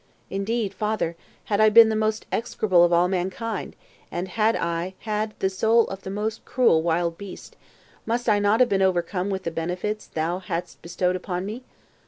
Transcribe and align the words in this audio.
Indeed, 0.31 0.73
father, 0.73 1.15
had 1.43 1.61
I 1.61 1.69
been 1.69 1.89
the 1.89 1.95
most 1.95 2.25
execrable 2.31 2.83
of 2.83 2.91
all 2.91 3.07
mankind, 3.07 3.75
and 4.11 4.29
had 4.29 4.55
I 4.55 4.95
had 5.01 5.35
the 5.37 5.47
soul 5.47 5.85
of 5.89 6.01
the 6.01 6.09
most 6.09 6.43
cruel 6.43 6.81
wild 6.81 7.19
beast, 7.19 7.55
must 8.07 8.27
I 8.27 8.39
not 8.39 8.61
have 8.61 8.69
been 8.69 8.81
overcome 8.81 9.29
with 9.29 9.43
the 9.43 9.51
benefits 9.51 10.07
thou 10.07 10.39
hadst 10.39 10.81
bestowed 10.81 11.15
upon 11.15 11.45
me? 11.45 11.61